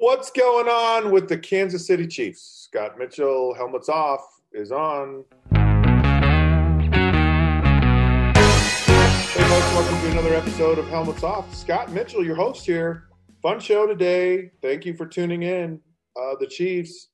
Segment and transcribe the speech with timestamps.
[0.00, 2.68] What's going on with the Kansas City Chiefs?
[2.70, 4.20] Scott Mitchell, helmets off,
[4.52, 5.24] is on.
[5.50, 5.58] Hey,
[9.42, 11.52] folks, welcome to another episode of Helmets Off.
[11.52, 13.08] Scott Mitchell, your host here.
[13.42, 14.52] Fun show today.
[14.62, 15.80] Thank you for tuning in.
[16.14, 17.08] Uh, the Chiefs,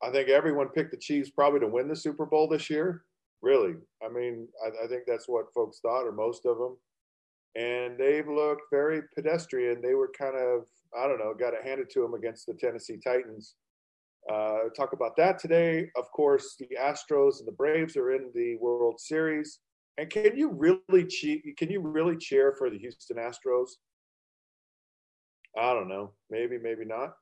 [0.00, 3.02] I think everyone picked the Chiefs probably to win the Super Bowl this year.
[3.42, 3.74] Really.
[4.04, 6.76] I mean, I, I think that's what folks thought, or most of them.
[7.56, 9.82] And they've looked very pedestrian.
[9.82, 10.66] They were kind of
[10.98, 13.56] I don't know, got it handed to him against the Tennessee Titans.
[14.30, 15.90] Uh, talk about that today.
[15.96, 19.60] Of course, the Astros and the Braves are in the World Series.
[19.98, 21.44] And can you really cheat?
[21.56, 23.70] Can you really cheer for the Houston Astros?
[25.56, 26.12] I don't know.
[26.30, 27.14] Maybe, maybe not.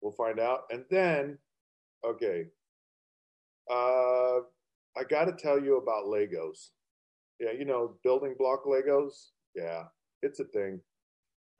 [0.00, 0.62] We'll find out.
[0.70, 1.38] And then,
[2.04, 2.46] okay,
[3.70, 4.40] uh,
[4.96, 6.70] I got to tell you about Legos.
[7.38, 9.28] Yeah, you know, building block Legos.
[9.54, 9.84] Yeah,
[10.22, 10.80] it's a thing.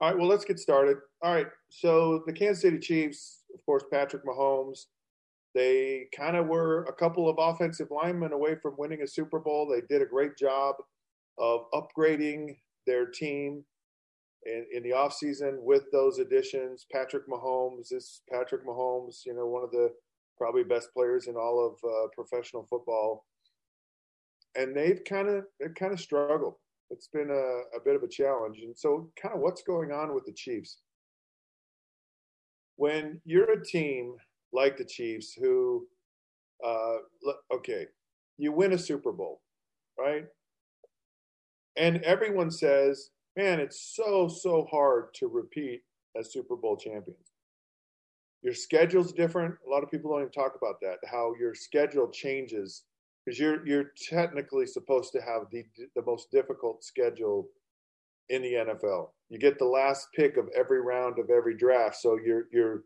[0.03, 0.97] All right, well, let's get started.
[1.21, 4.87] All right, so the Kansas City Chiefs, of course, Patrick Mahomes,
[5.55, 9.65] they kind of were a couple of offensive linemen away from winning a Super Bowl.
[9.65, 10.75] They did a great job
[11.37, 13.63] of upgrading their team
[14.45, 16.85] in, in the offseason with those additions.
[16.91, 19.89] Patrick Mahomes is Patrick Mahomes, you know, one of the
[20.37, 23.23] probably best players in all of uh, professional football.
[24.57, 26.55] And they've kind of they've kind of struggled
[26.89, 28.59] it's been a, a bit of a challenge.
[28.59, 30.79] And so, kind of what's going on with the Chiefs?
[32.75, 34.15] When you're a team
[34.51, 35.87] like the Chiefs, who,
[36.65, 36.97] uh,
[37.53, 37.87] okay,
[38.37, 39.41] you win a Super Bowl,
[39.97, 40.25] right?
[41.75, 45.81] And everyone says, man, it's so, so hard to repeat
[46.17, 47.31] as Super Bowl champions.
[48.43, 49.55] Your schedule's different.
[49.65, 52.83] A lot of people don't even talk about that, how your schedule changes
[53.23, 55.63] because you're you're technically supposed to have the
[55.95, 57.47] the most difficult schedule
[58.29, 59.09] in the NFL.
[59.29, 62.83] You get the last pick of every round of every draft, so you're you're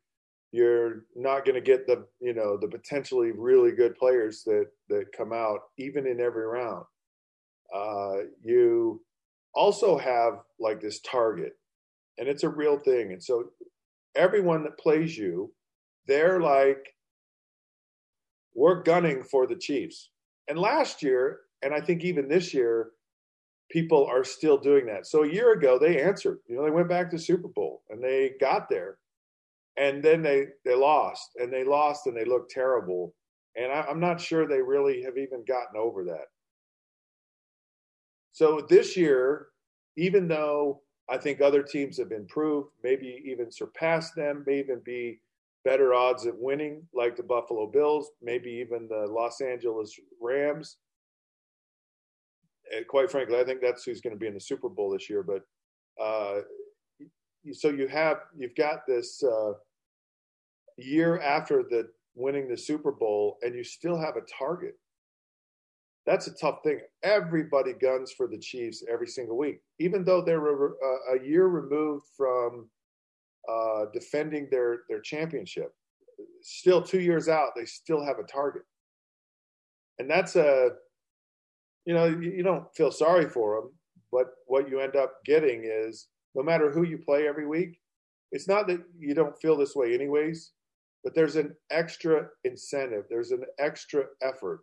[0.52, 5.12] you're not going to get the you know the potentially really good players that that
[5.16, 6.86] come out even in every round.
[7.74, 9.02] Uh, you
[9.54, 11.54] also have like this target,
[12.18, 13.12] and it's a real thing.
[13.12, 13.50] And so
[14.16, 15.52] everyone that plays you,
[16.08, 16.96] they're like,
[18.56, 20.10] we're gunning for the Chiefs.
[20.48, 22.92] And last year, and I think even this year,
[23.70, 25.06] people are still doing that.
[25.06, 26.40] So a year ago, they answered.
[26.48, 28.98] You know, they went back to Super Bowl and they got there,
[29.76, 33.14] and then they they lost and they lost and they looked terrible.
[33.56, 36.28] And I, I'm not sure they really have even gotten over that.
[38.32, 39.48] So this year,
[39.98, 45.20] even though I think other teams have improved, maybe even surpassed them, may even be
[45.64, 50.78] better odds at winning, like the Buffalo Bills, maybe even the Los Angeles Rams.
[52.76, 55.10] And quite frankly, I think that's who's going to be in the Super Bowl this
[55.10, 55.24] year.
[55.24, 55.44] But
[56.02, 56.42] uh,
[57.54, 59.54] so you have you've got this uh,
[60.78, 64.76] year after the winning the Super Bowl, and you still have a target.
[66.06, 66.80] That's a tough thing.
[67.04, 70.72] Everybody guns for the Chiefs every single week, even though they're a,
[71.16, 72.70] a year removed from
[73.50, 75.74] uh, defending their their championship.
[76.42, 78.64] Still two years out, they still have a target,
[80.00, 80.70] and that's a
[81.86, 83.72] you know you, don't feel sorry for them,
[84.12, 87.80] but what you end up getting is no matter who you play every week,
[88.32, 90.52] it's not that you don't feel this way anyways,
[91.04, 94.62] but there's an extra incentive, there's an extra effort.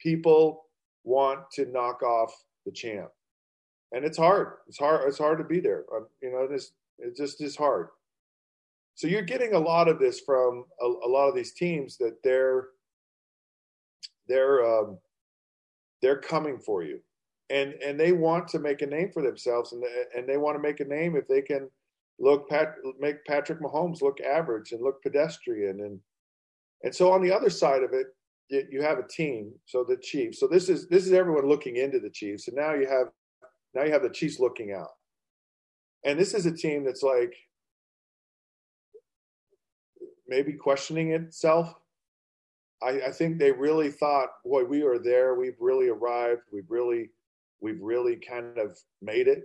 [0.00, 0.64] People
[1.04, 2.32] want to knock off
[2.64, 3.10] the champ,
[3.92, 4.54] and it's hard.
[4.66, 5.08] It's hard.
[5.08, 5.84] It's hard to be there.
[5.94, 7.88] Um, you know, this it just is hard.
[8.96, 12.16] So you're getting a lot of this from a, a lot of these teams that
[12.24, 12.68] they're
[14.26, 14.98] they're um,
[16.00, 17.00] they're coming for you,
[17.50, 19.84] and and they want to make a name for themselves, and
[20.16, 21.68] and they want to make a name if they can
[22.18, 26.00] look Pat make Patrick Mahomes look average and look pedestrian, and
[26.82, 28.06] and so on the other side of it,
[28.48, 29.52] you have a team.
[29.66, 30.40] So the Chiefs.
[30.40, 33.08] So this is this is everyone looking into the Chiefs, and now you have
[33.74, 34.92] now you have the Chiefs looking out,
[36.06, 37.34] and this is a team that's like
[40.28, 41.74] maybe questioning itself.
[42.82, 45.34] I, I think they really thought, boy, we are there.
[45.34, 46.42] We've really arrived.
[46.52, 47.10] We've really,
[47.60, 49.44] we've really kind of made it.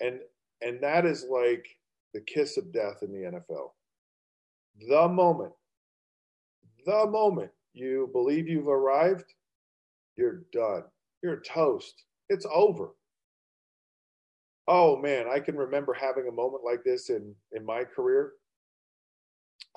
[0.00, 0.20] And
[0.60, 1.66] and that is like
[2.14, 3.70] the kiss of death in the NFL.
[4.88, 5.52] The moment,
[6.84, 9.34] the moment you believe you've arrived,
[10.16, 10.84] you're done.
[11.22, 12.04] You're toast.
[12.28, 12.90] It's over.
[14.66, 18.32] Oh man, I can remember having a moment like this in in my career.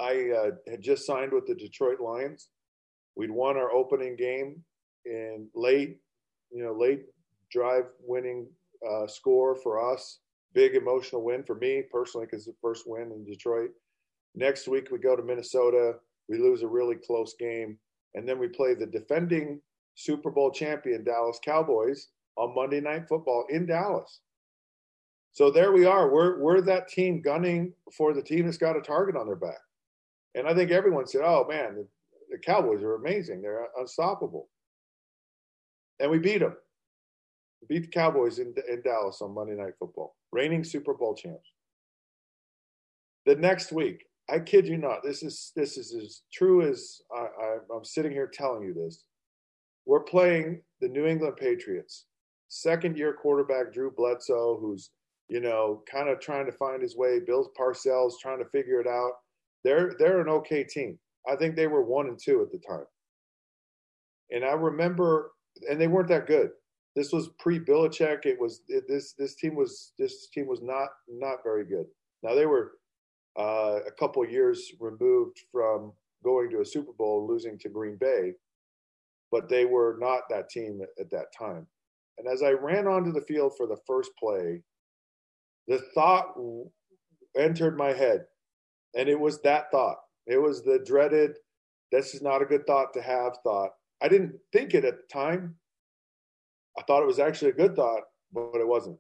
[0.02, 2.50] I uh, had just signed with the Detroit Lions.
[3.16, 4.64] We'd won our opening game
[5.06, 5.98] in late,
[6.52, 7.04] you know, late
[7.52, 8.48] drive winning
[8.90, 10.20] uh, score for us.
[10.54, 13.70] big emotional win for me personally because the first win in Detroit.
[14.36, 15.96] Next week we go to Minnesota.
[16.28, 17.78] We lose a really close game,
[18.16, 19.62] and then we play the defending
[19.96, 22.08] Super Bowl champion Dallas Cowboys
[22.38, 24.22] on Monday Night Football in Dallas.
[25.34, 26.10] So there we are.
[26.10, 29.60] We're we're that team gunning for the team that's got a target on their back.
[30.36, 31.88] And I think everyone said, "Oh man, the,
[32.32, 33.42] the Cowboys are amazing.
[33.42, 34.50] They're unstoppable."
[36.00, 36.56] And we beat them.
[37.62, 41.50] We beat the Cowboys in in Dallas on Monday Night Football, reigning Super Bowl champs.
[43.26, 47.22] The next week, I kid you not, this is this is as true as I,
[47.22, 49.04] I, I'm sitting here telling you this.
[49.86, 52.06] We're playing the New England Patriots.
[52.48, 54.92] Second year quarterback Drew Bledsoe, who's
[55.32, 57.22] you know, kind of trying to find his way.
[57.26, 59.14] Bill Parcells trying to figure it out.
[59.64, 60.98] They're they're an okay team.
[61.30, 62.86] I think they were one and two at the time.
[64.32, 65.32] And I remember,
[65.70, 66.50] and they weren't that good.
[66.96, 68.26] This was pre Belichick.
[68.26, 71.86] It was it, this this team was this team was not not very good.
[72.24, 72.74] Now they were
[73.40, 75.94] uh, a couple years removed from
[76.24, 78.34] going to a Super Bowl, losing to Green Bay,
[79.32, 81.66] but they were not that team at, at that time.
[82.18, 84.62] And as I ran onto the field for the first play,
[85.68, 86.36] the thought
[87.38, 88.26] entered my head,
[88.96, 89.98] and it was that thought.
[90.28, 91.38] It was the dreaded,
[91.92, 93.72] this is not a good thought to have thought.
[94.02, 95.56] I didn't think it at the time.
[96.78, 98.04] I thought it was actually a good thought,
[98.34, 98.98] but it wasn't.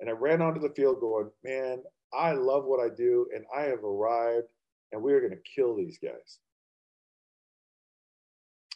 [0.00, 1.82] And I ran onto the field going, man,
[2.12, 4.48] I love what I do, and I have arrived,
[4.92, 6.38] and we are going to kill these guys.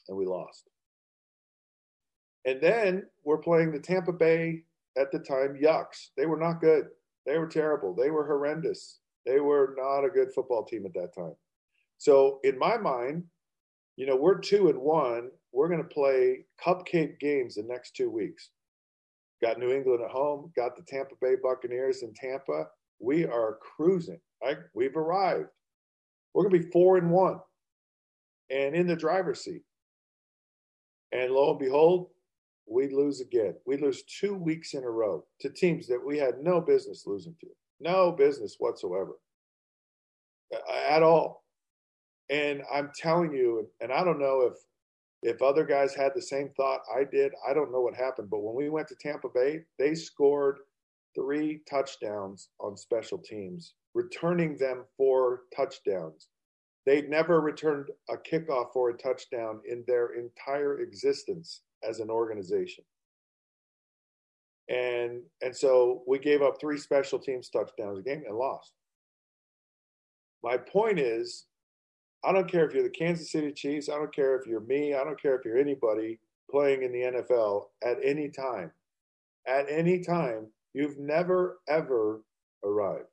[0.08, 0.68] And we lost.
[2.44, 4.64] And then we're playing the Tampa Bay
[4.98, 6.08] at the time yucks.
[6.16, 6.86] They were not good.
[7.24, 7.94] They were terrible.
[7.94, 8.98] They were horrendous.
[9.26, 11.34] They were not a good football team at that time.
[11.98, 13.24] So in my mind,
[13.96, 15.30] you know, we're two and one.
[15.52, 18.50] We're going to play cupcake games the next two weeks.
[19.42, 20.52] Got New England at home.
[20.56, 22.66] Got the Tampa Bay Buccaneers in Tampa.
[23.00, 24.20] We are cruising.
[24.42, 24.58] Right?
[24.74, 25.48] We've arrived.
[26.34, 27.38] We're going to be four and one,
[28.50, 29.62] and in the driver's seat.
[31.12, 32.08] And lo and behold,
[32.66, 33.54] we lose again.
[33.66, 37.34] We lose two weeks in a row to teams that we had no business losing
[37.40, 37.48] to,
[37.82, 39.12] no business whatsoever
[40.88, 41.44] at all.
[42.31, 44.55] And I'm telling you, and I don't know if
[45.23, 47.32] if other guys had the same thought I did.
[47.49, 50.58] I don't know what happened, but when we went to Tampa Bay, they scored
[51.14, 56.26] three touchdowns on special teams, returning them for touchdowns.
[56.87, 62.84] They'd never returned a kickoff for a touchdown in their entire existence as an organization.
[64.68, 68.72] And and so we gave up three special teams touchdowns a game and lost.
[70.44, 71.46] My point is,
[72.24, 74.94] I don't care if you're the Kansas City Chiefs, I don't care if you're me,
[74.94, 76.18] I don't care if you're anybody
[76.50, 78.70] playing in the NFL at any time.
[79.46, 82.22] At any time, you've never ever
[82.64, 83.06] arrived.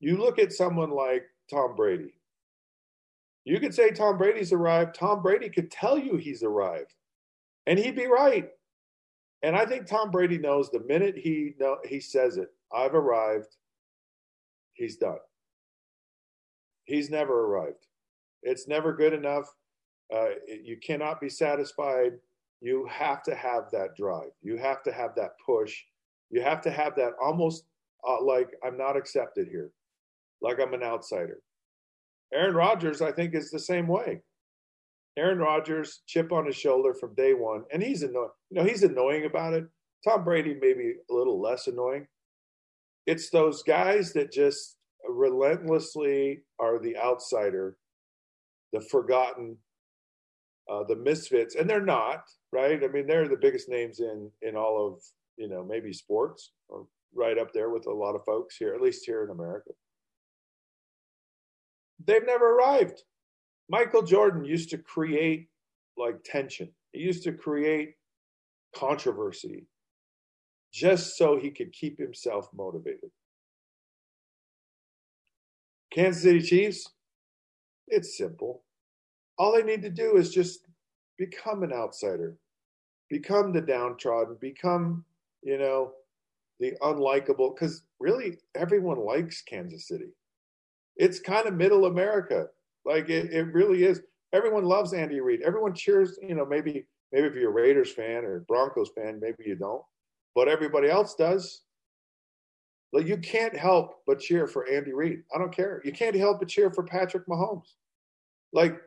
[0.00, 2.12] You look at someone like Tom Brady.
[3.44, 4.96] You could say Tom Brady's arrived.
[4.96, 6.92] Tom Brady could tell you he's arrived.
[7.66, 8.50] And he'd be right.
[9.42, 13.56] And I think Tom Brady knows the minute he know, he says it, I've arrived,
[14.74, 15.18] he's done.
[16.84, 17.86] He's never arrived.
[18.42, 19.52] It's never good enough.
[20.14, 20.28] Uh,
[20.62, 22.12] you cannot be satisfied.
[22.60, 24.30] You have to have that drive.
[24.40, 25.76] You have to have that push.
[26.30, 27.64] You have to have that almost
[28.08, 29.72] uh, like I'm not accepted here,
[30.40, 31.40] like I'm an outsider.
[32.32, 34.22] Aaron Rodgers, I think, is the same way.
[35.16, 38.30] Aaron Rodgers, chip on his shoulder from day one, and he's annoying.
[38.50, 39.64] You know, he's annoying about it.
[40.06, 42.06] Tom Brady maybe a little less annoying.
[43.06, 44.76] It's those guys that just
[45.08, 47.78] relentlessly are the outsider,
[48.72, 49.56] the forgotten,
[50.70, 52.82] uh, the misfits, and they're not right.
[52.82, 55.02] I mean, they're the biggest names in in all of
[55.38, 58.82] you know maybe sports, or right up there with a lot of folks here, at
[58.82, 59.70] least here in America.
[62.06, 63.02] They've never arrived.
[63.68, 65.48] Michael Jordan used to create
[65.96, 66.70] like tension.
[66.92, 67.94] He used to create
[68.74, 69.66] controversy
[70.72, 73.10] just so he could keep himself motivated.
[75.90, 76.90] Kansas City Chiefs,
[77.88, 78.62] it's simple.
[79.38, 80.66] All they need to do is just
[81.16, 82.36] become an outsider,
[83.08, 85.04] become the downtrodden, become,
[85.42, 85.92] you know,
[86.60, 87.54] the unlikable.
[87.54, 90.10] Because really, everyone likes Kansas City.
[90.96, 92.48] It's kind of middle America.
[92.86, 94.00] Like it, it really is.
[94.32, 95.42] Everyone loves Andy Reid.
[95.42, 96.18] Everyone cheers.
[96.22, 99.82] You know, maybe maybe if you're a Raiders fan or Broncos fan, maybe you don't,
[100.34, 101.62] but everybody else does.
[102.92, 105.22] Like you can't help but cheer for Andy Reid.
[105.34, 105.82] I don't care.
[105.84, 107.74] You can't help but cheer for Patrick Mahomes.
[108.52, 108.80] Like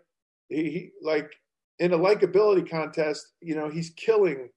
[0.47, 1.35] he, he like
[1.79, 4.49] in a likability contest, you know, he's killing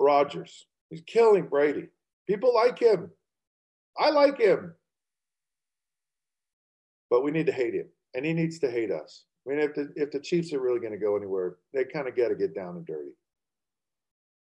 [0.00, 0.66] Rodgers.
[0.90, 1.88] He's killing Brady.
[2.28, 3.10] People like him.
[3.98, 4.74] I like him.
[7.12, 9.24] But we need to hate him, and he needs to hate us.
[9.46, 12.08] I mean, if the, if the Chiefs are really going to go anywhere, they kind
[12.08, 13.10] of got to get down and dirty.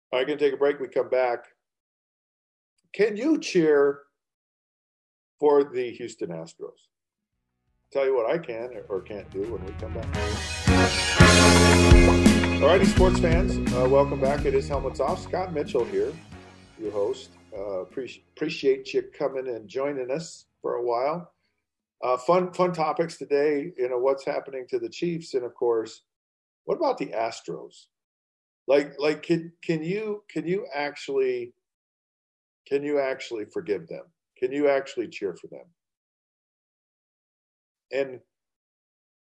[0.09, 0.79] All right, going to take a break.
[0.79, 1.47] We come back.
[2.93, 4.03] Can you cheer
[5.37, 6.87] for the Houston Astros?
[7.91, 10.07] Tell you what I can or can't do when we come back.
[12.61, 14.45] All righty, sports fans, uh, welcome back.
[14.45, 15.21] It is Helmets Off.
[15.21, 16.13] Scott Mitchell here,
[16.79, 17.31] your host.
[17.53, 21.33] Uh, pre- appreciate you coming and joining us for a while.
[22.03, 23.71] Uh, fun, fun topics today.
[23.77, 26.03] You know what's happening to the Chiefs, and of course,
[26.65, 27.85] what about the Astros?
[28.67, 31.53] Like, like, can can you can you actually
[32.67, 34.03] can you actually forgive them?
[34.37, 35.65] Can you actually cheer for them?
[37.91, 38.19] And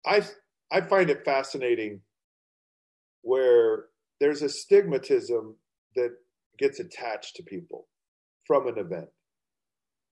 [0.06, 0.24] I
[0.72, 2.02] I find it fascinating
[3.22, 3.86] where
[4.20, 5.54] there's a stigmatism
[5.96, 6.12] that
[6.58, 7.88] gets attached to people
[8.46, 9.10] from an event.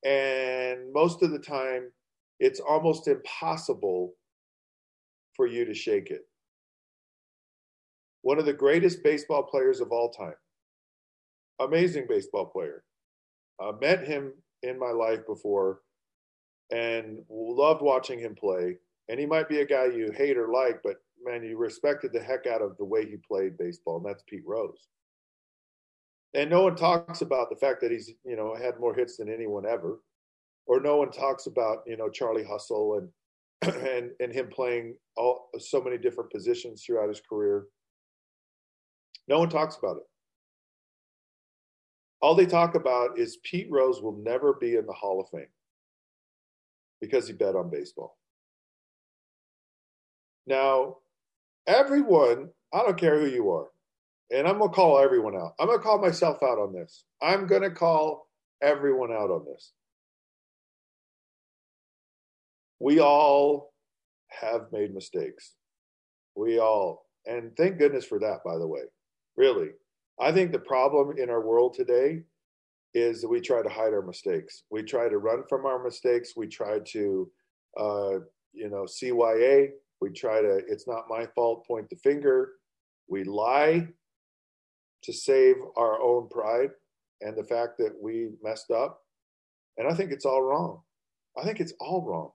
[0.03, 1.91] And most of the time,
[2.39, 4.13] it's almost impossible
[5.35, 6.21] for you to shake it.
[8.21, 10.35] One of the greatest baseball players of all time,
[11.59, 12.83] amazing baseball player.
[13.61, 15.79] Uh, met him in my life before
[16.71, 18.77] and loved watching him play.
[19.07, 22.19] And he might be a guy you hate or like, but man, you respected the
[22.19, 24.87] heck out of the way he played baseball, and that's Pete Rose.
[26.33, 29.31] And no one talks about the fact that he's, you know, had more hits than
[29.31, 29.99] anyone ever,
[30.67, 33.09] or no one talks about, you know, Charlie Hustle and
[33.87, 37.65] and and him playing all so many different positions throughout his career.
[39.27, 40.03] No one talks about it.
[42.21, 45.47] All they talk about is Pete Rose will never be in the Hall of Fame
[47.01, 48.17] because he bet on baseball.
[50.47, 50.97] Now,
[51.67, 53.67] everyone, I don't care who you are,
[54.31, 55.53] and I'm going to call everyone out.
[55.59, 57.05] I'm going to call myself out on this.
[57.21, 58.27] I'm going to call
[58.61, 59.71] everyone out on this.
[62.79, 63.73] We all
[64.29, 65.53] have made mistakes.
[66.35, 68.81] We all, and thank goodness for that, by the way.
[69.37, 69.69] Really.
[70.19, 72.23] I think the problem in our world today
[72.93, 74.63] is that we try to hide our mistakes.
[74.69, 76.33] We try to run from our mistakes.
[76.37, 77.31] We try to,
[77.77, 78.19] uh,
[78.53, 79.71] you know, CYA.
[79.99, 82.51] We try to, it's not my fault, point the finger.
[83.07, 83.87] We lie
[85.03, 86.71] to save our own pride
[87.21, 89.01] and the fact that we messed up.
[89.77, 90.81] And I think it's all wrong.
[91.37, 92.31] I think it's all wrong.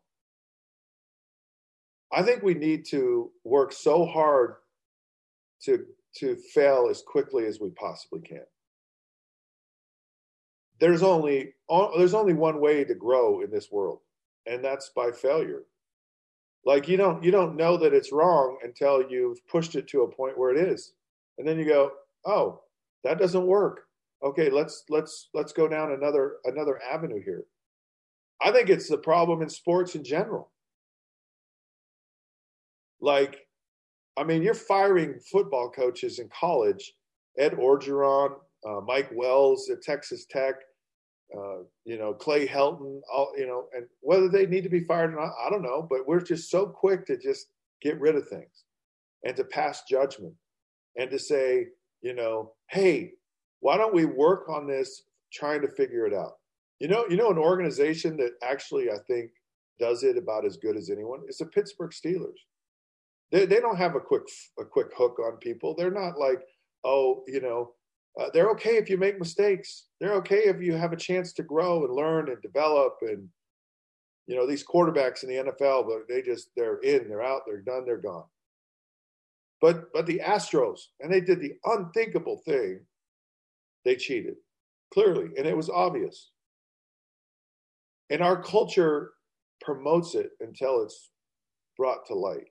[2.12, 4.56] I think we need to work so hard
[5.62, 5.84] to
[6.16, 8.44] to fail as quickly as we possibly can.
[10.80, 11.54] There's only
[11.96, 14.00] there's only one way to grow in this world
[14.46, 15.62] and that's by failure.
[16.64, 20.10] Like you don't you don't know that it's wrong until you've pushed it to a
[20.10, 20.94] point where it is.
[21.38, 21.92] And then you go
[22.26, 22.62] oh
[23.04, 23.82] that doesn't work.
[24.24, 27.44] Okay let's let's let's go down another another avenue here.
[28.42, 30.50] I think it's the problem in sports in general
[33.00, 33.46] like
[34.16, 36.92] i mean you're firing football coaches in college
[37.38, 38.32] ed orgeron
[38.68, 40.56] uh, mike wells at texas tech
[41.36, 45.14] uh, you know, Clay Helton, all, you know, and whether they need to be fired
[45.14, 45.86] or not, I don't know.
[45.88, 48.64] But we're just so quick to just get rid of things
[49.24, 50.34] and to pass judgment
[50.96, 51.68] and to say,
[52.02, 53.12] you know, hey,
[53.60, 56.32] why don't we work on this, trying to figure it out?
[56.80, 59.30] You know, you know, an organization that actually I think
[59.78, 62.38] does it about as good as anyone is the Pittsburgh Steelers.
[63.32, 64.22] They they don't have a quick
[64.58, 65.74] a quick hook on people.
[65.74, 66.40] They're not like,
[66.84, 67.72] oh, you know,
[68.18, 69.86] uh, they're okay if you make mistakes.
[70.00, 72.96] They're okay if you have a chance to grow and learn and develop.
[73.02, 73.28] And
[74.26, 77.84] you know these quarterbacks in the NFL, they just they're in, they're out, they're done,
[77.84, 78.26] they're gone.
[79.60, 82.80] But but the Astros, and they did the unthinkable thing.
[83.84, 84.34] They cheated
[84.92, 86.30] clearly, and it was obvious.
[88.10, 89.12] And our culture
[89.60, 91.10] promotes it until it's
[91.76, 92.48] brought to light.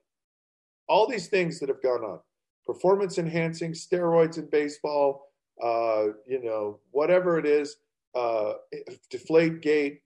[0.90, 2.18] All these things that have gone on
[2.66, 5.28] performance enhancing, steroids in baseball,
[5.62, 7.76] uh, you know, whatever it is,
[8.14, 8.54] uh,
[9.08, 10.00] deflate gate,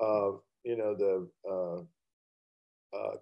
[0.00, 3.16] uh, you know, the, uh, uh,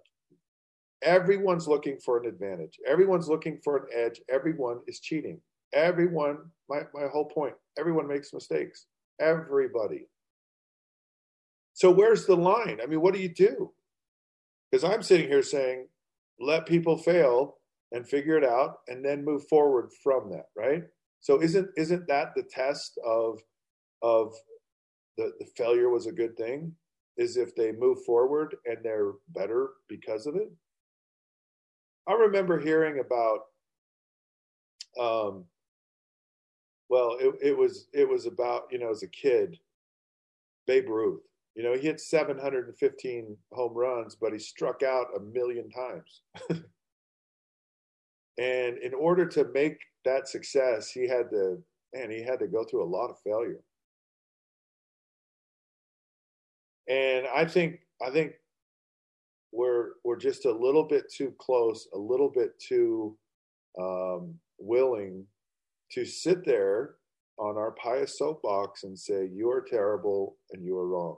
[1.01, 2.79] everyone's looking for an advantage.
[2.85, 4.19] Everyone's looking for an edge.
[4.29, 5.39] Everyone is cheating.
[5.73, 6.37] Everyone,
[6.69, 8.87] my, my whole point, everyone makes mistakes.
[9.21, 10.07] Everybody.
[11.73, 12.79] So where's the line?
[12.81, 13.71] I mean, what do you do?
[14.69, 15.87] Because I'm sitting here saying,
[16.39, 17.57] let people fail
[17.91, 20.83] and figure it out and then move forward from that, right?
[21.21, 23.39] So isn't isn't that the test of
[24.01, 24.33] of
[25.17, 26.73] the, the failure was a good thing?
[27.17, 30.51] Is if they move forward and they're better because of it.
[32.07, 33.39] I remember hearing about
[34.99, 35.45] um,
[36.89, 39.57] Well, it, it was it was about you know as a kid,
[40.67, 41.23] Babe Ruth.
[41.55, 46.21] You know, he hit 715 home runs, but he struck out a million times.
[48.37, 51.57] and in order to make that success, he had to
[51.93, 53.61] man, he had to go through a lot of failure.
[56.87, 58.33] And I think I think
[59.51, 63.17] we're we're just a little bit too close, a little bit too
[63.79, 65.25] um, willing
[65.91, 66.95] to sit there
[67.37, 71.17] on our pious soapbox and say you are terrible and you are wrong,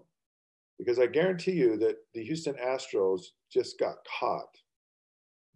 [0.78, 4.56] because I guarantee you that the Houston Astros just got caught.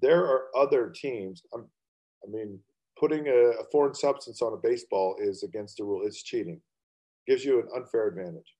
[0.01, 1.43] There are other teams.
[1.53, 1.65] I'm,
[2.25, 2.59] I mean,
[2.97, 6.01] putting a, a foreign substance on a baseball is against the rule.
[6.05, 6.59] It's cheating.
[7.27, 8.55] Gives you an unfair advantage.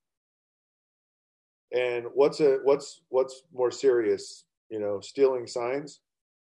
[1.73, 6.01] And what's a what's what's more serious, you know, stealing signs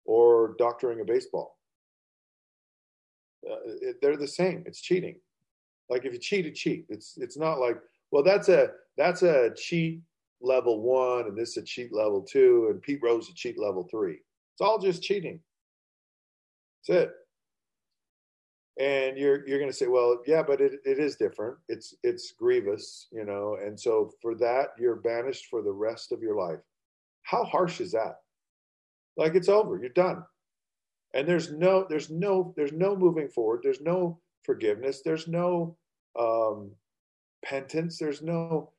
[0.05, 1.57] or doctoring a baseball?
[3.49, 4.63] Uh, it, they're the same.
[4.65, 5.15] It's cheating.
[5.89, 6.85] Like if you cheat, you cheat.
[6.89, 7.77] It's it's not like
[8.13, 9.99] well that's a that's a cheat
[10.39, 13.59] level one and this is a cheat level two and Pete Rose is a cheat
[13.59, 14.13] level three.
[14.53, 15.39] It's all just cheating.
[16.87, 17.11] That's it.
[18.79, 21.57] And you're you're going to say well yeah but it, it is different.
[21.67, 26.21] It's it's grievous you know and so for that you're banished for the rest of
[26.21, 26.59] your life.
[27.23, 28.17] How harsh is that?
[29.17, 29.79] Like it's over.
[29.79, 30.23] You're done.
[31.15, 33.61] And there's no there's no there's no moving forward.
[33.63, 35.01] There's no forgiveness.
[35.03, 35.77] There's no
[36.19, 36.73] um
[37.43, 38.71] penance there's no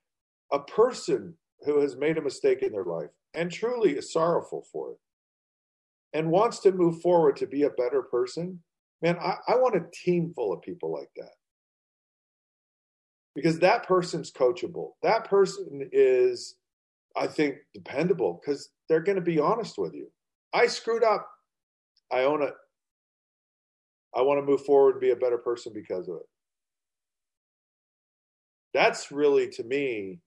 [0.53, 4.93] a person who has made a mistake in their life and truly is sorrowful for
[4.93, 4.99] it
[6.13, 8.61] and wants to move forward to be a better person
[9.05, 11.33] Man, I, I want a team full of people like that.
[13.35, 14.93] Because that person's coachable.
[15.03, 16.55] That person is,
[17.15, 20.11] I think, dependable because they're going to be honest with you.
[20.55, 21.29] I screwed up.
[22.11, 22.55] I own it.
[24.17, 26.27] I want to move forward and be a better person because of it.
[28.75, 30.19] That's really, to me,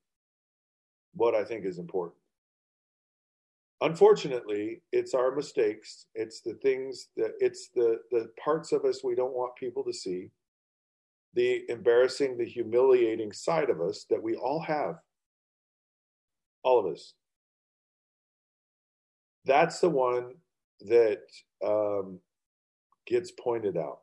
[1.13, 2.17] what I think is important.
[3.81, 6.07] Unfortunately it's our mistakes.
[6.15, 9.93] It's the things that it's the the parts of us we don't want people to
[9.93, 10.31] see.
[11.35, 14.95] The embarrassing the humiliating side of us that we all have.
[16.63, 17.13] All of us.
[19.45, 20.33] That's the one
[20.81, 21.21] that
[21.63, 22.19] um,
[23.05, 23.99] gets pointed out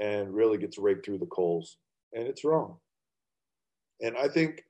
[0.00, 1.76] and really gets raked through the coals
[2.12, 2.76] and it's wrong
[4.00, 4.64] and i think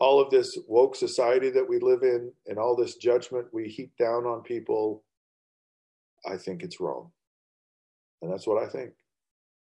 [0.00, 3.92] all of this woke society that we live in and all this judgment we heap
[3.98, 5.02] down on people,
[6.26, 7.10] I think it's wrong.
[8.22, 8.92] And that's what I think.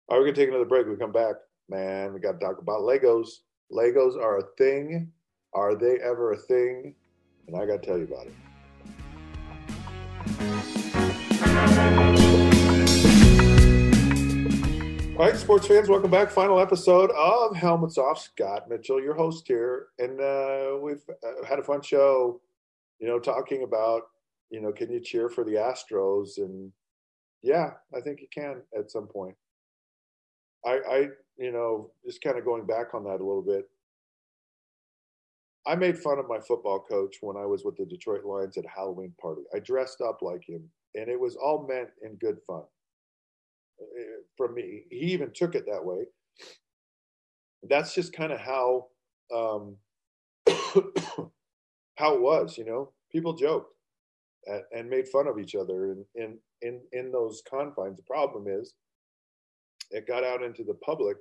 [0.07, 0.87] All right, we're going to take another break.
[0.87, 1.35] We come back.
[1.69, 3.27] Man, we got to talk about Legos.
[3.71, 5.11] Legos are a thing.
[5.53, 6.95] Are they ever a thing?
[7.47, 8.33] And I got to tell you about it.
[15.13, 16.31] All right, sports fans, welcome back.
[16.31, 18.17] Final episode of Helmets Off.
[18.17, 22.41] Scott Mitchell, your host here, and uh, we've uh, had a fun show.
[22.97, 24.01] You know, talking about
[24.49, 26.39] you know, can you cheer for the Astros?
[26.39, 26.71] And
[27.43, 29.35] yeah, I think you can at some point.
[30.65, 33.69] I, I, you know, just kind of going back on that a little bit.
[35.67, 38.65] I made fun of my football coach when I was with the Detroit Lions at
[38.65, 39.43] a Halloween party.
[39.53, 40.63] I dressed up like him,
[40.95, 42.63] and it was all meant in good fun
[44.37, 44.83] from me.
[44.89, 46.05] He even took it that way.
[47.69, 48.87] That's just kind of how
[49.33, 49.77] um,
[51.97, 52.91] how it was, you know.
[53.11, 53.73] People joked
[54.51, 57.97] at, and made fun of each other in, in in in those confines.
[57.97, 58.73] The problem is,
[59.91, 61.17] it got out into the public,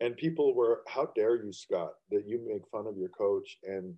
[0.00, 3.94] and people were, "How dare you, Scott, that you make fun of your coach and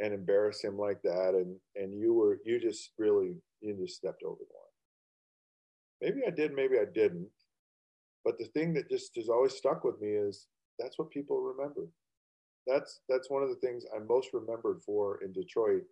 [0.00, 4.22] and embarrass him like that?" And and you were you just really you just stepped
[4.24, 4.69] over the line.
[6.00, 7.28] Maybe I did, maybe I didn't.
[8.24, 10.46] But the thing that just has always stuck with me is
[10.78, 11.88] that's what people remember.
[12.66, 15.82] That's that's one of the things I'm most remembered for in Detroit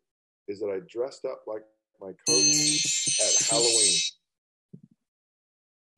[0.47, 1.63] is that I dressed up like
[2.01, 3.99] my coach at Halloween.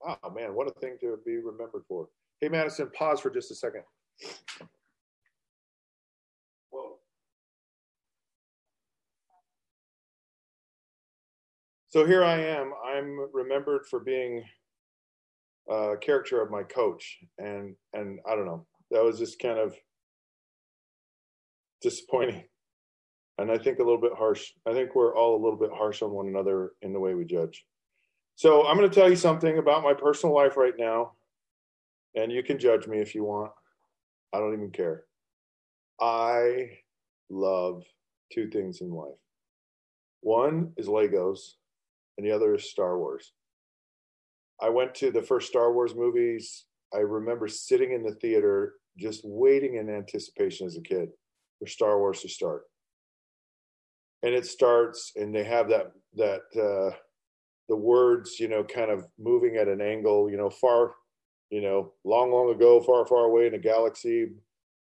[0.04, 2.08] Wow, man, what a thing to be remembered for.
[2.40, 3.82] Hey, Madison, pause for just a second.
[11.90, 12.72] So here I am.
[12.86, 14.44] I'm remembered for being
[15.68, 19.74] a character of my coach, and and I don't know, that was just kind of
[21.82, 22.44] disappointing,
[23.38, 24.52] and I think a little bit harsh.
[24.66, 27.24] I think we're all a little bit harsh on one another in the way we
[27.24, 27.64] judge.
[28.36, 31.14] So I'm going to tell you something about my personal life right now,
[32.14, 33.50] and you can judge me if you want.
[34.32, 35.06] I don't even care.
[36.00, 36.78] I
[37.28, 37.82] love
[38.32, 39.18] two things in life.
[40.20, 41.54] One is Legos,
[42.20, 43.32] and the other is Star Wars.
[44.60, 49.22] I went to the first Star Wars movies I remember sitting in the theater just
[49.24, 51.10] waiting in anticipation as a kid
[51.58, 52.64] for Star Wars to start.
[54.22, 56.94] And it starts, and they have that that uh,
[57.68, 60.94] the words, you know, kind of moving at an angle, you know, far,
[61.50, 64.26] you know, long, long ago, far, far away in a galaxy,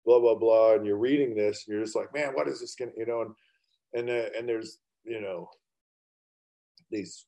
[0.05, 0.75] blah blah blah.
[0.75, 3.21] And you're reading this, and you're just like, man, what is this to You know,
[3.21, 3.35] and
[3.95, 5.49] and uh, and there's you know
[6.91, 7.27] these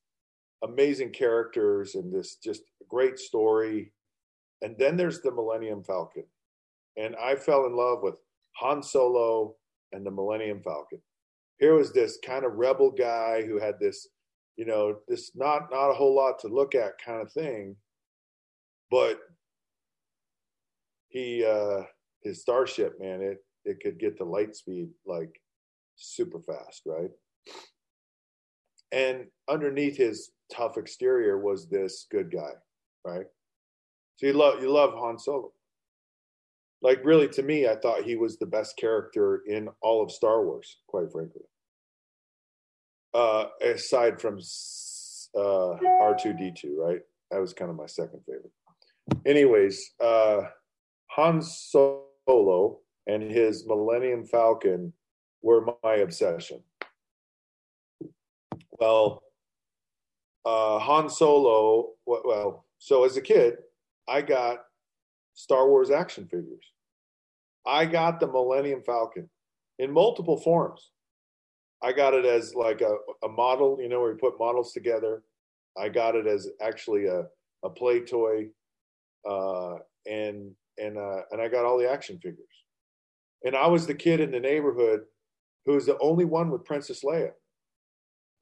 [0.63, 3.93] amazing characters and this just great story.
[4.63, 6.25] And then there's the Millennium Falcon.
[6.97, 8.17] And I fell in love with
[8.57, 9.55] Han Solo
[9.93, 11.01] and the Millennium Falcon.
[11.59, 14.09] Here was this kind of rebel guy who had this,
[14.57, 17.77] you know, this not not a whole lot to look at kind of thing,
[18.91, 19.19] but
[21.09, 21.83] he uh
[22.23, 25.41] his starship, man, it it could get to light speed like
[25.97, 27.11] super fast, right?
[28.93, 32.53] And underneath his tough exterior was this good guy,
[33.05, 33.27] right?
[34.17, 35.53] So you love you love Han Solo.
[36.83, 40.45] Like really, to me, I thought he was the best character in all of Star
[40.45, 41.43] Wars, quite frankly.
[43.13, 44.39] Uh, aside from
[45.37, 47.01] uh, R two D two, right?
[47.31, 48.53] That was kind of my second favorite.
[49.27, 50.43] Anyways, uh,
[51.11, 54.93] Han Solo and his Millennium Falcon
[55.43, 56.63] were my obsession.
[58.79, 59.23] Well,
[60.45, 61.91] uh, Han Solo.
[62.07, 63.57] Well, so as a kid,
[64.09, 64.59] I got
[65.35, 66.65] Star Wars action figures.
[67.67, 69.29] I got the Millennium Falcon
[69.79, 70.91] in multiple forms.
[71.83, 75.23] I got it as like a, a model, you know, where you put models together.
[75.79, 77.25] I got it as actually a,
[77.65, 78.49] a play toy,
[79.29, 79.77] uh,
[80.07, 82.47] and and uh, and I got all the action figures.
[83.45, 85.01] And I was the kid in the neighborhood
[85.65, 87.33] who was the only one with Princess Leia.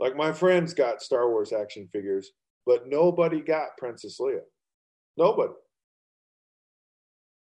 [0.01, 2.31] Like my friends got Star Wars action figures,
[2.67, 4.41] but nobody got Princess Leia.
[5.17, 5.53] Nobody.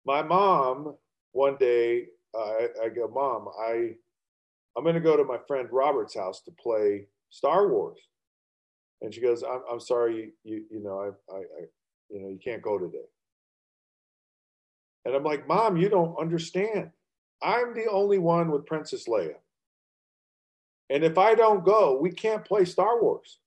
[0.04, 0.94] My mom,
[1.32, 3.94] one day, I, I go, Mom, I,
[4.76, 7.98] I'm going to go to my friend Robert's house to play Star Wars.
[9.02, 11.64] And she goes, I'm, I'm sorry, you, you know, I, I, I,
[12.08, 13.04] you know, you can't go today.
[15.04, 16.90] And I'm like, Mom, you don't understand.
[17.42, 19.34] I'm the only one with Princess Leia.
[20.90, 23.38] And if I don't go, we can't play Star Wars.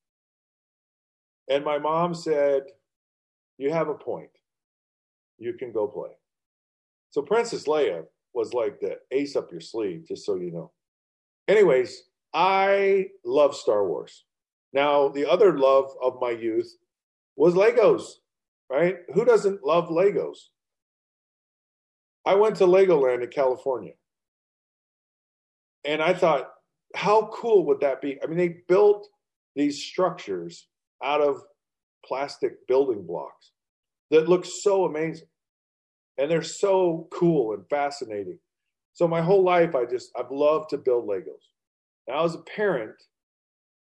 [1.48, 2.64] And my mom said,
[3.58, 4.30] You have a point.
[5.38, 6.10] You can go play.
[7.10, 10.70] So Princess Leia was like the ace up your sleeve, just so you know.
[11.48, 14.24] Anyways, I love Star Wars.
[14.72, 16.72] Now, the other love of my youth
[17.36, 18.04] was Legos,
[18.70, 18.98] right?
[19.14, 20.36] Who doesn't love Legos?
[22.24, 23.94] I went to Legoland in California.
[25.84, 26.50] And I thought,
[26.94, 28.18] how cool would that be?
[28.22, 29.08] I mean, they built
[29.54, 30.68] these structures
[31.02, 31.42] out of
[32.04, 33.52] plastic building blocks
[34.10, 35.28] that look so amazing.
[36.18, 38.38] And they're so cool and fascinating.
[38.92, 41.48] So my whole life I just I've loved to build Legos.
[42.08, 42.94] Now as a parent,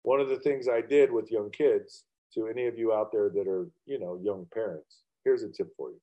[0.04, 3.30] one of the things I did with young kids, to any of you out there
[3.30, 6.00] that are, you know, young parents, here's a tip for you.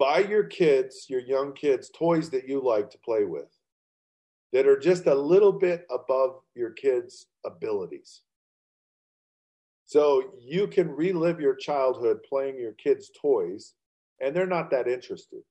[0.00, 3.54] Buy your kids, your young kids, toys that you like to play with
[4.52, 8.22] that are just a little bit above your kids' abilities.
[9.84, 13.74] So you can relive your childhood playing your kids' toys,
[14.20, 15.42] and they're not that interested.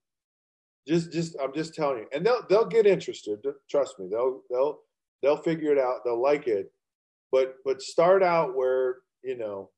[0.87, 3.39] Just, just, I'm just telling you, and they'll they'll get interested.
[3.69, 4.79] Trust me, they'll they'll
[5.21, 5.99] they'll figure it out.
[6.03, 6.71] They'll like it,
[7.31, 9.69] but but start out where you know,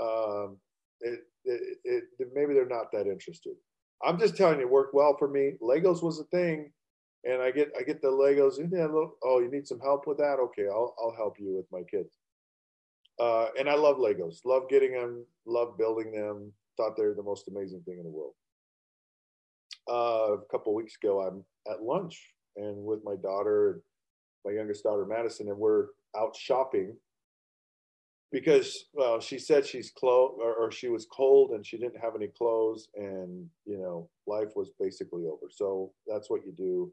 [0.00, 0.58] um,
[1.00, 3.54] it, it, it, maybe they're not that interested.
[4.02, 5.52] I'm just telling you, it worked well for me.
[5.60, 6.72] Legos was a thing,
[7.24, 8.58] and I get I get the Legos.
[8.58, 10.38] Yeah, look, oh, you need some help with that?
[10.40, 12.14] Okay, I'll I'll help you with my kids.
[13.18, 14.44] Uh, and I love Legos.
[14.46, 15.24] Love getting them.
[15.44, 16.52] Love building them.
[16.76, 18.32] Thought they're the most amazing thing in the world.
[19.90, 23.82] Uh, a couple weeks ago, I'm at lunch and with my daughter,
[24.44, 26.96] my youngest daughter Madison, and we're out shopping
[28.30, 32.14] because well she said she's clothes or, or, she was cold and she didn't have
[32.14, 35.50] any clothes and you know life was basically over.
[35.50, 36.92] So that's what you do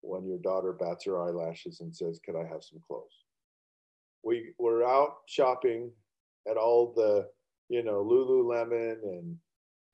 [0.00, 3.24] when your daughter bats her eyelashes and says could i have some clothes?
[4.22, 5.90] We were out shopping
[6.48, 7.28] at all the
[7.68, 9.36] you know lululemon and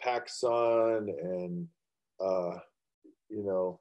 [0.05, 1.67] pacsun and
[2.21, 2.59] uh
[3.29, 3.81] you know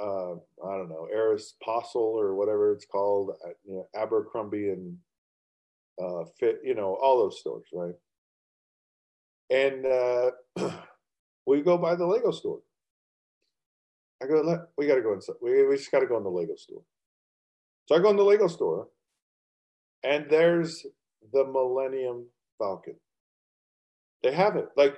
[0.00, 0.32] uh,
[0.66, 4.96] I don't know, Aeropostale or whatever it's called, uh, you know, Abercrombie and
[6.00, 7.94] uh, fit, you know, all those stores, right?
[9.50, 10.30] And uh,
[11.46, 12.60] we go by the Lego store.
[14.22, 15.36] I go, we got to go inside.
[15.40, 16.82] We, we just got to go in the Lego store.
[17.86, 18.88] So I go in the Lego store,
[20.04, 20.86] and there's
[21.32, 22.26] the Millennium
[22.58, 22.96] Falcon.
[24.22, 24.68] They have it.
[24.76, 24.96] Like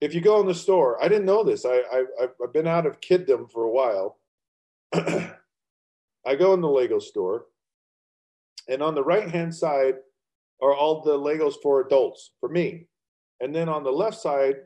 [0.00, 1.64] if you go in the store, I didn't know this.
[1.64, 2.04] I, I
[2.42, 4.18] I've been out of kiddom for a while.
[6.26, 7.46] I go in the Lego store,
[8.68, 9.94] and on the right hand side
[10.62, 12.86] are all the Legos for adults, for me,
[13.40, 14.56] and then on the left side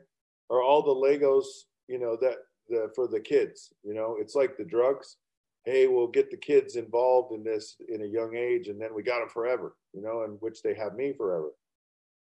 [0.49, 1.45] are all the Legos,
[1.87, 2.37] you know, that
[2.69, 3.73] the, for the kids.
[3.83, 5.17] You know, it's like the drugs.
[5.65, 9.03] Hey, we'll get the kids involved in this in a young age, and then we
[9.03, 9.75] got them forever.
[9.93, 11.51] You know, in which they have me forever.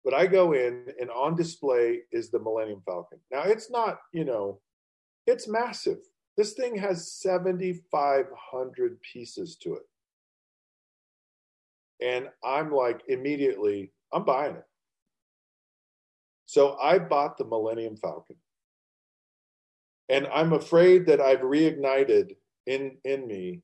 [0.04, 3.20] But I go in, and on display is the Millennium Falcon.
[3.32, 4.60] Now, it's not, you know,
[5.28, 6.00] it's massive.
[6.38, 9.84] This thing has 7,500 pieces to it.
[12.02, 14.64] And I'm like, immediately, I'm buying it.
[16.46, 18.38] So I bought the Millennium Falcon.
[20.10, 22.36] And I'm afraid that I've reignited
[22.66, 23.62] in in me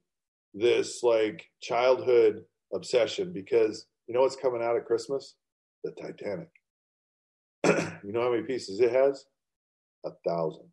[0.54, 2.44] this like childhood
[2.74, 5.36] obsession because you know what's coming out at Christmas?
[5.84, 6.50] The Titanic.
[8.04, 9.26] you know how many pieces it has?
[10.06, 10.70] A thousand.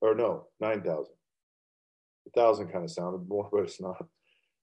[0.00, 1.14] Or no, nine thousand.
[2.26, 4.06] A thousand kind of sounded more, but it's not.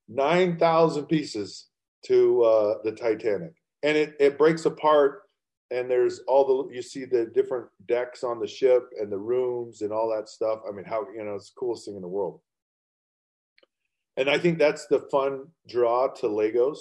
[0.07, 1.67] Nine thousand pieces
[2.07, 3.53] to uh, the Titanic.
[3.83, 5.23] And it, it breaks apart
[5.71, 9.81] and there's all the you see the different decks on the ship and the rooms
[9.81, 10.59] and all that stuff.
[10.67, 12.39] I mean, how you know it's the coolest thing in the world.
[14.15, 16.77] And I think that's the fun draw to Legos.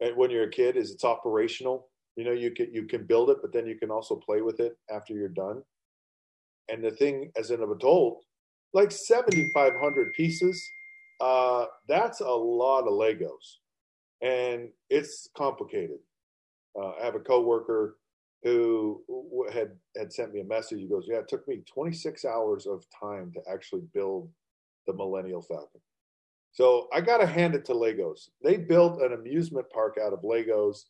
[0.00, 1.88] And when you're a kid, is it's operational.
[2.16, 4.60] You know, you can you can build it, but then you can also play with
[4.60, 5.62] it after you're done.
[6.68, 8.24] And the thing, as an adult,
[8.72, 10.62] like 7,500 pieces,
[11.20, 13.58] uh, that's a lot of Legos,
[14.22, 15.98] and it's complicated
[16.78, 17.96] uh, I have a coworker
[18.42, 19.02] who
[19.52, 20.80] had had sent me a message.
[20.80, 24.30] He goes, "Yeah, it took me 26 hours of time to actually build
[24.86, 25.80] the Millennial Falcon."
[26.52, 28.30] So I got to hand it to Legos.
[28.42, 30.84] They built an amusement park out of Legos.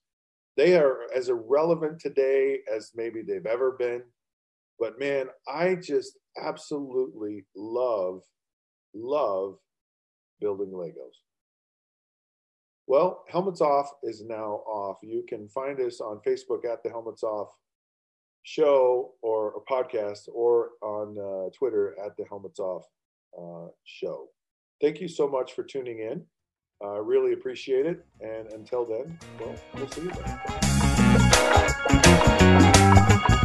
[0.56, 4.02] They are as irrelevant today as maybe they've ever been.
[4.78, 8.22] But man, I just absolutely love,
[8.94, 9.58] love
[10.40, 11.18] building Legos.
[12.90, 14.96] Well, Helmets Off is now off.
[15.00, 17.50] You can find us on Facebook at the Helmets Off
[18.42, 22.84] show or a podcast or on uh, Twitter at the Helmets Off
[23.40, 24.26] uh, show.
[24.80, 26.24] Thank you so much for tuning in.
[26.82, 28.04] I uh, really appreciate it.
[28.20, 30.10] And until then, well, we'll see you
[33.20, 33.36] then.